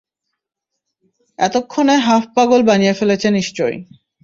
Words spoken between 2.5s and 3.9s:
বানিয়ে ফেলেছে নিশ্চয়ই।